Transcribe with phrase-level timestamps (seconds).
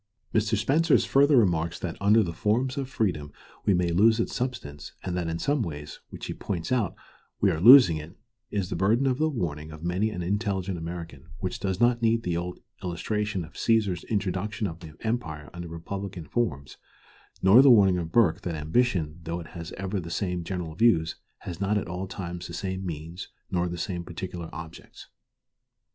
[0.33, 0.57] Mr.
[0.57, 3.31] Spencer's further remarks that under the forms of freedom
[3.65, 6.95] we may lose its substance, and that in some ways, which he points out,
[7.39, 8.17] we are losing it,
[8.49, 12.23] is the burden of the warning of many an intelligent American, which does not need
[12.23, 16.77] the old illustration of Cæsar's introduction of the empire under republican forms,
[17.43, 21.15] nor the warning of Burke, that "ambition, though it has ever the same general views,
[21.41, 25.09] has not at all times the same means nor the same particular objects."